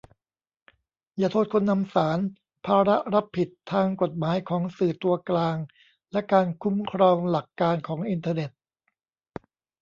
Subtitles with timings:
[1.17, 2.17] อย่าโทษคนนำสาร:
[2.65, 5.55] ภาระรับผิดทางกฎหมายของสื่อตัวกลาง
[6.11, 8.51] และการคุ้มครองหลักการของอินเทอร์เน็ต